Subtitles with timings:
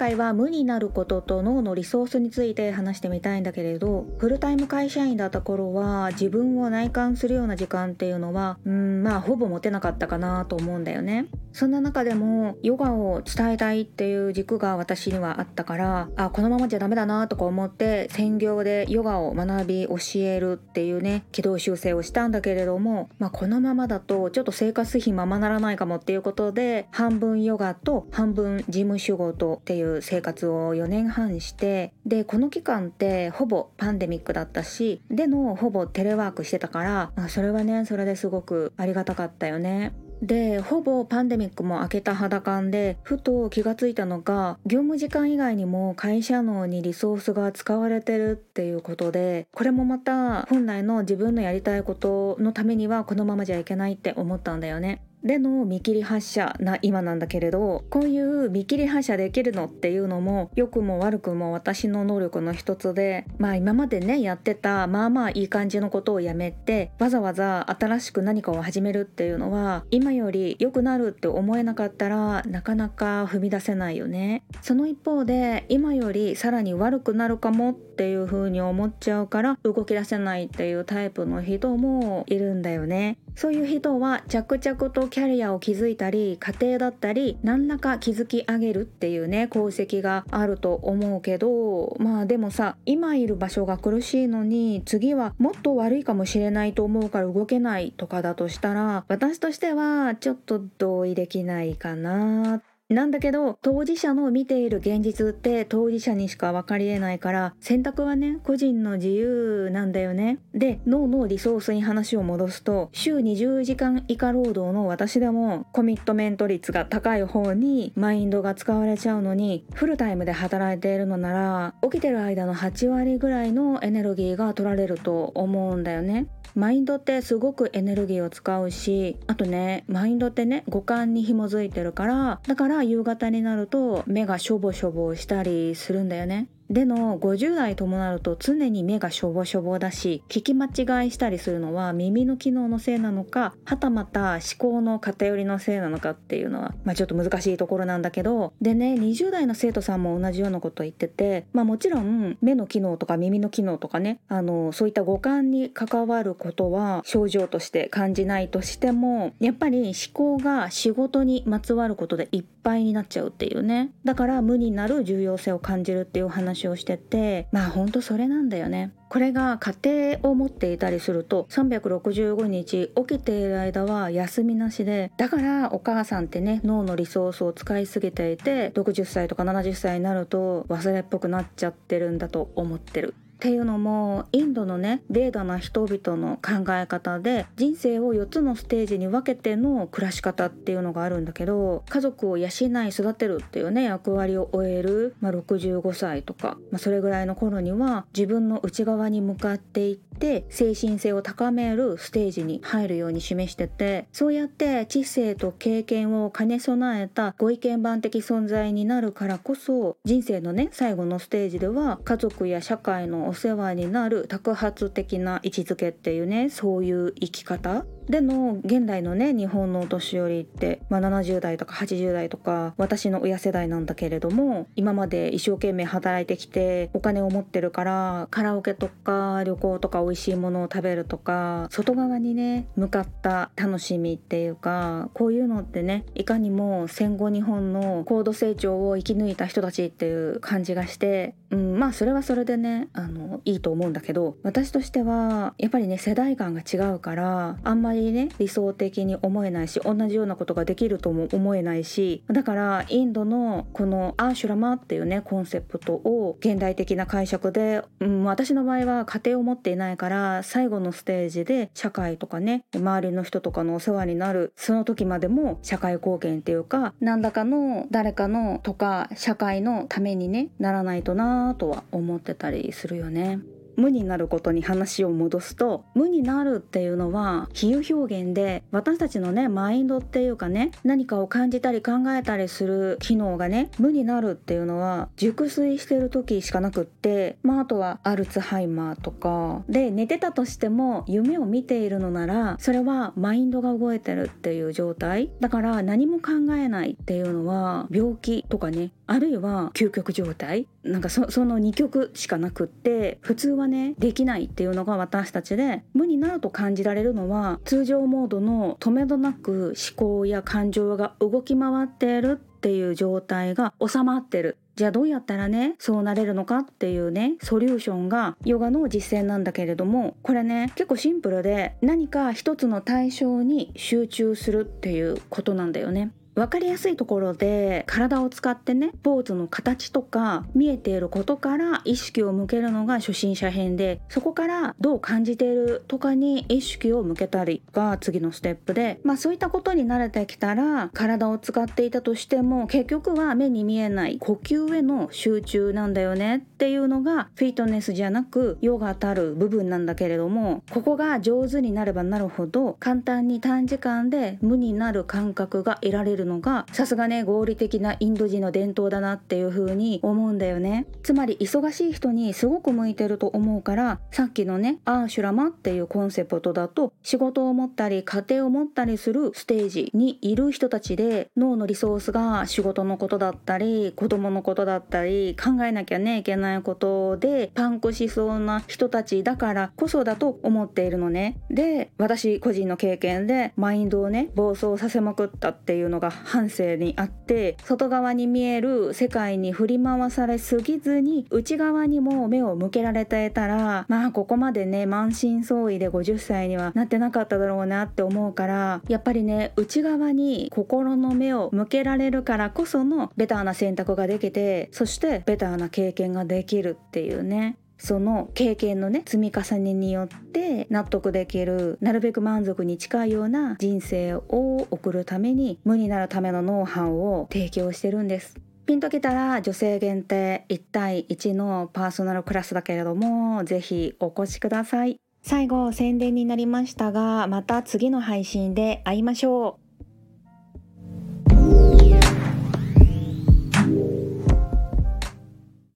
[0.00, 11.26] 回は無になることと脳のリソースについて話してみたいんだけれどフルタイム会社員だった頃は自分を内観するような時間っていうのはうんまあほぼ持てなかったかなと思うんだよね。
[11.52, 39.92] そんな中でもヨガを伝えたいっていう軸が私にはあったからあこのままじゃダメだなとか思って専業でヨガを学び教えるっていうね軌道修正をしたんだけれども、まあ、このままだとちょっと生活費ままならないかもっていうことで半分ヨガと半分事務仕事っていう生活を4年半してでこの期間ってほぼパンデミックだったしでのほぼテレワークしてたから、まあ、それはねそれですごくありがたかったよね。
[40.22, 55.02] でほぼパンデミックも明けた肌感でふと気がついたのが業務時間以外にも会社脳にリソースが使われてるっていうことでこれもまた本来の自分のやりたいことのためにはこのままじゃいけないって思ったんだよね。
[55.24, 74.42] での見切り発車な今なんだけれどこういう見切り発車できるのっていうのも良くも悪くも私の能力の一つでまあ今までねやってたまあまあいい感じのことをやめてわざわざ新しく何かを始めるっていうのは今より良くなるって思えなかったらなかなか踏み出せないよね。
[74.62, 83.18] その一方で今よりさらに悪くなるかもっていう風に思っちゃうから動き出せないっていうタイプの人もいるんだよね。
[83.34, 102.62] そういう人は着々とキャリアを築いたり家庭だったり何らか築き上げるっていうね功績があると思うけどまあでもさ今いる場所が苦しいのに次はもっと悪いかもしれないと思うから動けないとかだとしたら私としてはちょっと同意できないかな。
[102.90, 110.40] なんだけど当事者の見ている現実って当事者にしか分かりえないから選択はね個人の自由なんだよね。
[110.54, 126.26] で脳のリソースに話を戻すと週20時間以下労働の私でもコミットメント率が高い方にマインドが使われちゃうのにフルタイムで働いているのなら起きてる間の8割ぐらいのエネルギーが取られると思うんだよね。
[126.54, 136.48] マインドってすごくエネルギーを使うしあとねマインドってね五感に紐づいてるからだから夕方になると目がしょぼしょぼしたりするんだよね。
[136.70, 163.90] での50代ともなると常に目がしょぼしょぼだし聞き間違いしたりするのは耳の機能のせいなのかはたまた思考の偏りのせいなのかっていうのは、まあ、ちょっと難しいところなんだけどでね20代の生徒さんも同じようなこと言ってて、まあ、もちろん目の機能とか耳の機能とかねあのそういった五感に関わることは症状として感じないとしてもやっぱり思考が仕事にまつわることでいっぱいになっちゃうっていうね。
[164.04, 168.92] だから無になる重要性を感じるっていう話話をしててまあほんとそれなんだよね。
[169.08, 183.14] これが家庭を持っていたりすると365日起きている間は休みなしでだからお母さんってね脳のリソースを使いすぎていて60歳とか70歳になると忘れっぽくなっちゃってるんだと思ってる。
[183.40, 192.48] っていうのもインドのねベーダな人々の考え方で人生を4つのステージに分けての暮らし方っていうのがあるんだけど家族を養い
[192.90, 273.40] 育てるっていうね役割を終える、まあ、65歳とか、まあ、それぐらいの頃には自分の内側に向かっていって精神性を高めるステージに入るように示しててそうやって知性と経験を兼ね備えたご意見番的存在になるからこそ人生のね最後のステージでは家族や社会のお世話になる托発的な位置づけっていうねそういう生き方での現代のね日本のお年寄りって、まあ、70代とか80代とか私の親世代なんだけれども今まで一生懸命働いてきてお金を持ってるからカラオケとか旅行とか美味しいものを食べるとか外側にね向かった楽しみっていうかこういうのってねいかにも戦後日本の高度成長を生き抜いた人たちっていう感じがして、うん、まあそれはそれでねあのいいと思うんだけど私としてはやっぱりね世代間が違うからあんまりりね理想的に思えないし同じようなことができるとも思えないしだからインドのこのアーシュラマっていうねコンセプトを現代的な解釈で、うん、私の場合は家庭を持っていないから最後のステージで社会とかね周りの人とかのお世話になるその時までも社会貢献っていうか何らかの誰かのとか社会のためにねならないとなとは思ってたりするよね。
[273.76, 289.62] 無になることに話を戻すと無になるっていうのは比喩表現で私たちのねマインドっていうかね何かを感じたり考えたりする機能がね無になるっていうのは熟睡してる時しかなくってまああとはアルツハイマーとか。
[289.68, 295.30] で寝てたとしても夢を見ているのならそれはマインドが動いてるっていう状態。
[295.40, 300.66] だから何も考えないっていうのは病気とかねあるいは究極状態。
[300.82, 314.58] なんかその2極しかなくって普通ははねできないっていうのが私たちで無になると感じられるのは通常モードの止めどなく思考や感情が動き回っているっていう状態が収まってる。
[314.76, 326.12] じゃあどうやったらねそうなれるのかっていうねソリューションがヨガの実践なんだけれどもこれね結構シンプルで何か一つの対象に集中するっていうことなんだよね。
[326.40, 360.86] 分かりやすいところで体を使ってねポーズの形とか見えていることから意識を向けるのが初心者編でそこからどう感じているとかに意識を向けたりが次のステップでまあそういったことに慣れてきたら体を使っていたとしても結局は目に見えない呼吸への集中なんだよねっていうのがフィットネスじゃなくヨガたる部分なんだけれどもここが上手になればなるほど簡単に短時間で無になる感覚が得られるるのがさすがね合理的なインド人の伝統だなっていう風に思うんだよね。
[361.02, 381.38] つまり忙しい人にすごく向いてると思うからさっきのねアーシュラマっていうコンセプトだと仕事を持ったり家庭を持ったりするステージにいる人たちで脳のリソースが仕事のことだったり子供のことだったり考えなきゃねいけないことでパンクしそうな人たちだからこそだと思っているのね。
[381.50, 418.36] で私個人の経験でマインドをね暴走させまくったっていうのが反省にあって外側に見える世界に振り回されすぎずに内側にも目を向けられていたらまあここまでね満身創痍で50歳にはなってなかっただろうなって思うからやっぱりね内側に心の目を向けられるからこそのベターな選択ができてそしてベターな経験ができるっていうねその経験のね積み重ねによって納得できるなるべく満足に近いような人生を送るために無になるためのノウハウを提供してるんです。
[418.66, 425.00] ピンときたら女性限定1対1のパーソナルクラスだけれどもぜひお越しください。
[425.22, 429.59] 最後宣伝になりましたがまた次の配信で会いましょう。